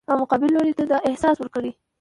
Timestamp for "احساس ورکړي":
1.09-1.71